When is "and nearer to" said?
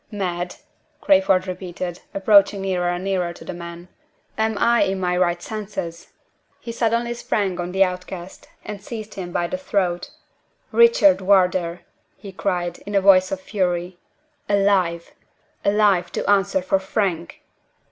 2.89-3.45